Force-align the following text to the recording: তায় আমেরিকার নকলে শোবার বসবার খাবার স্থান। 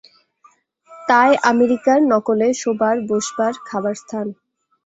তায় 0.91 1.35
আমেরিকার 1.51 1.99
নকলে 2.11 2.47
শোবার 2.61 2.95
বসবার 3.09 3.53
খাবার 3.67 3.95
স্থান। 4.01 4.27